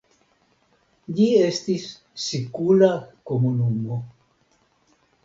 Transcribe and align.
Ĝi 1.17 1.27
estis 1.49 1.85
sikula 2.29 2.89
komunumo. 3.33 3.99